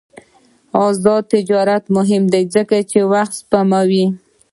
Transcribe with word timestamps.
آزاد 0.87 1.23
تجارت 1.33 1.83
مهم 1.95 2.23
دی 2.33 2.43
ځکه 2.55 2.77
چې 2.91 2.99
وخت 3.11 3.33
سپموي. 3.41 4.05